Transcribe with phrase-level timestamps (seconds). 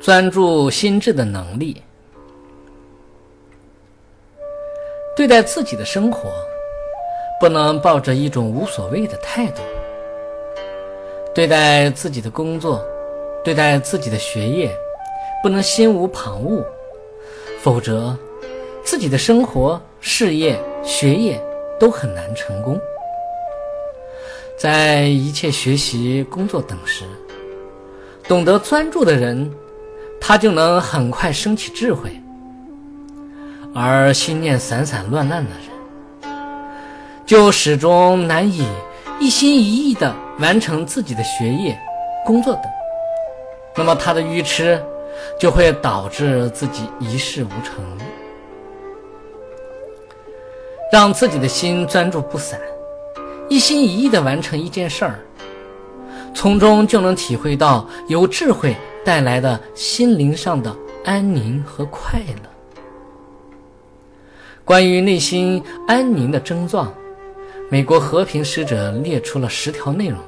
[0.00, 1.82] 专注心智的能力。
[5.14, 6.30] 对待自己的生活，
[7.38, 9.60] 不能抱着一种无所谓的态度；
[11.34, 12.82] 对待自己的工作，
[13.44, 14.74] 对待自己的学业，
[15.42, 16.64] 不能心无旁骛，
[17.60, 18.16] 否则，
[18.82, 21.38] 自己的生活、事业、学业
[21.78, 22.80] 都很难成功。
[24.56, 27.04] 在一切学习、工作等时，
[28.26, 29.50] 懂得专注的人，
[30.20, 32.20] 他就能很快升起智慧。
[33.74, 36.32] 而心念散散乱乱的人，
[37.24, 38.66] 就始终难以
[39.20, 41.78] 一心一意地完成自己的学业、
[42.26, 42.62] 工作等。
[43.76, 44.82] 那么他的愚痴
[45.38, 47.76] 就会导致自己一事无成。
[50.92, 52.58] 让自己的心专注不散，
[53.48, 55.20] 一心一意地完成一件事儿，
[56.34, 62.50] 从中就能体会到由智慧带来的心灵上的安宁和快乐。
[64.64, 66.92] 关于内心安宁的症状，
[67.68, 70.18] 美国和平使者列出了十条内容，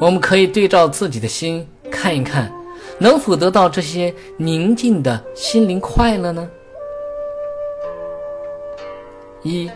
[0.00, 2.50] 我们可以对照自己的心看一看，
[2.98, 6.48] 能否得到这些宁静的心灵快乐呢？
[9.42, 9.70] 一，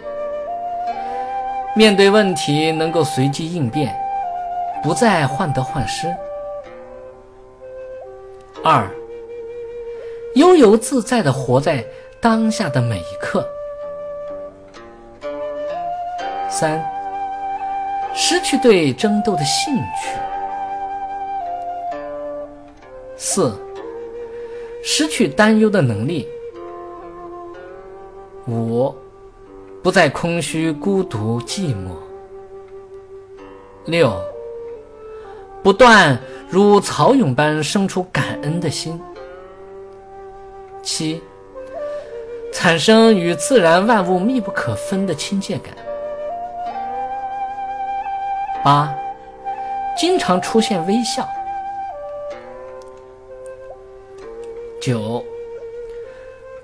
[1.77, 3.94] 面对问题能够随机应变，
[4.83, 6.09] 不再患得患失；
[8.69, 8.91] 二，
[10.34, 11.86] 悠游自在的活在
[12.20, 13.48] 当下的每一刻。
[16.50, 16.84] 三，
[18.12, 20.19] 失去对争斗的兴趣；
[23.17, 23.56] 四，
[24.83, 26.27] 失去担忧的能力；
[28.48, 28.92] 五，
[29.81, 31.93] 不再空虚、孤独、寂寞；
[33.84, 34.12] 六，
[35.66, 36.16] 不断
[36.49, 38.97] 如潮涌般生出感恩的心；
[40.81, 41.21] 七，
[42.53, 45.75] 产生与自然万物密不可分的亲切感。
[48.62, 48.94] 八，
[49.99, 51.28] 经常出现微笑。
[54.81, 55.25] 九，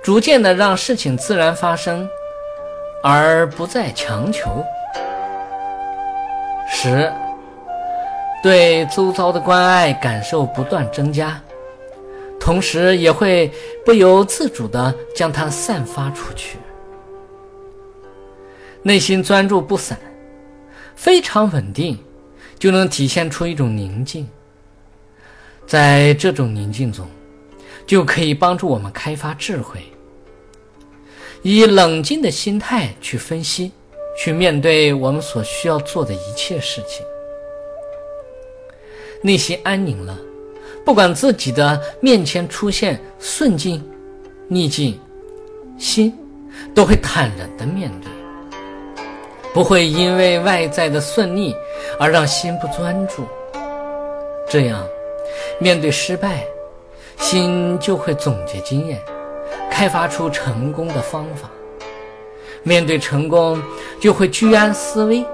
[0.00, 2.08] 逐渐的让事情自然发生，
[3.02, 4.64] 而不再强求。
[6.70, 7.12] 十，
[8.42, 11.41] 对周遭的关爱感受不断增加，
[12.41, 13.50] 同时也会
[13.84, 16.58] 不由自主的将它散发出去。
[18.82, 19.97] 内心专注不散。
[20.94, 21.98] 非常稳定，
[22.58, 24.28] 就能体现出一种宁静。
[25.66, 27.09] 在这种宁静中，
[27.86, 29.80] 就可以帮助我们开发智慧，
[31.42, 33.72] 以冷静的心态去分析、
[34.16, 37.04] 去面对我们所需要做的一切事情。
[39.22, 40.19] 内心安宁了，
[40.84, 43.83] 不管自己的面前出现顺境、
[44.49, 44.99] 逆境，
[45.78, 46.12] 心
[46.75, 48.10] 都会坦然的面对。
[49.55, 51.55] 不会因为外在的顺利
[52.00, 53.22] 而让心不专注，
[54.49, 54.83] 这样
[55.60, 56.43] 面对失败，
[57.19, 59.00] 心就会总结经验，
[59.71, 61.49] 开发出成功的方法；
[62.62, 63.62] 面对成功，
[64.00, 65.25] 就会居安思危，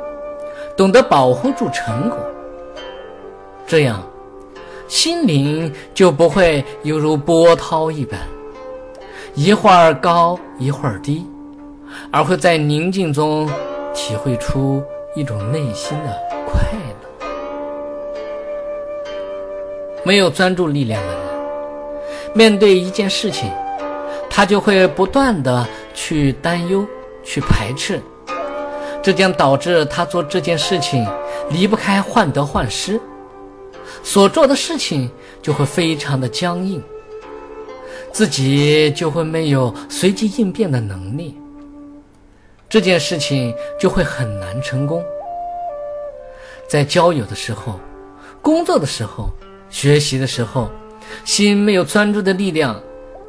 [0.76, 2.18] 懂得保护住成果。
[3.68, 4.02] 这样，
[4.88, 8.18] 心灵就不会犹如波涛一般，
[9.34, 11.24] 一会儿高一会儿低，
[12.10, 13.48] 而会在宁静中。
[13.94, 14.80] 体会出
[15.16, 17.26] 一种内心的快乐。
[20.04, 21.18] 没有专注力量的人，
[22.32, 23.50] 面对一件事情，
[24.30, 26.86] 他就会不断的去担忧、
[27.24, 28.00] 去排斥，
[29.02, 31.04] 这将导致他做这件事情
[31.50, 33.00] 离不开患得患失，
[34.02, 35.10] 所做的事情
[35.42, 36.82] 就会非常的僵硬，
[38.12, 41.36] 自己就会没有随机应变的能力。
[42.68, 45.02] 这件事情就会很难成功。
[46.68, 47.80] 在交友的时候、
[48.42, 49.30] 工作的时候、
[49.70, 50.70] 学习的时候，
[51.24, 52.78] 心没有专注的力量，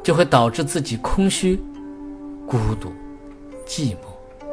[0.02, 1.58] 就会导致自己空虚、
[2.46, 2.92] 孤独、
[3.66, 4.46] 寂寞，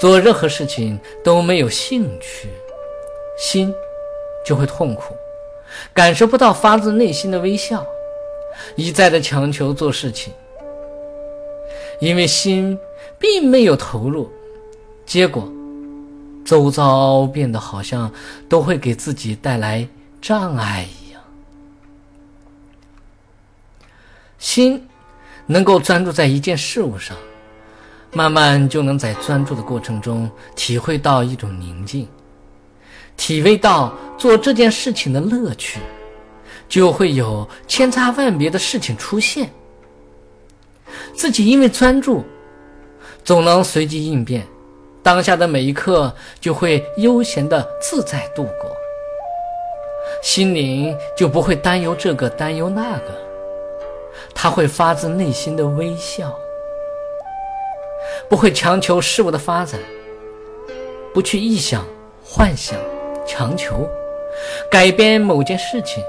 [0.00, 2.48] 做任何事情都没有兴趣，
[3.38, 3.72] 心
[4.44, 5.14] 就会痛苦，
[5.92, 7.86] 感受不到发自内心的微笑，
[8.76, 10.32] 一再的强求做事情，
[12.00, 12.78] 因为心。
[13.18, 14.28] 并没有投入，
[15.06, 15.48] 结果，
[16.44, 18.12] 周遭变得好像
[18.48, 19.86] 都会给自己带来
[20.20, 21.22] 障碍一样。
[24.40, 24.88] 心
[25.46, 27.16] 能够专注在一件事物上，
[28.12, 32.08] 慢慢就能在专注的过程中体会到一种宁静，
[33.24, 35.78] 体味到做这件事情的乐趣，
[36.68, 39.48] 就会有千差万别的事情出现。
[41.14, 42.24] 自己因为专注，
[43.22, 44.44] 总能随机应变，
[45.04, 48.68] 当下的每一刻就会悠闲的自在度过，
[50.20, 53.16] 心灵就不会担忧这个担忧那个，
[54.34, 56.36] 他会发自内心的微笑，
[58.28, 59.78] 不会强求事物的发展，
[61.14, 61.86] 不去臆想、
[62.24, 62.76] 幻想、
[63.26, 63.88] 强求，
[64.70, 66.02] 改变某件事情，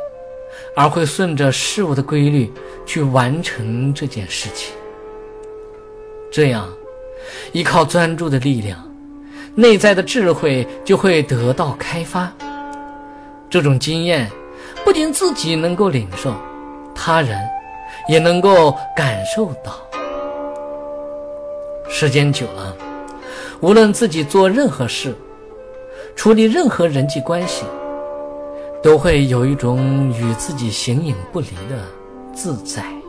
[0.75, 2.51] 而会顺着事物的规律
[2.85, 4.73] 去完成这件事情。
[6.31, 6.67] 这样，
[7.51, 8.83] 依靠专注的力量，
[9.55, 12.31] 内在的智慧就会得到开发。
[13.49, 14.29] 这种经验
[14.83, 16.33] 不仅自己能够领受，
[16.95, 17.39] 他人
[18.09, 19.79] 也能够感受到。
[21.87, 22.75] 时间久了，
[23.59, 25.15] 无论自己做任何事，
[26.15, 27.65] 处理任何人际关系，
[28.81, 31.83] 都会有一种与自己形影不离的
[32.33, 33.02] 自在。